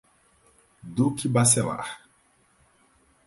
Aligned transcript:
Duque 0.97 1.27
Bacelar 1.29 2.01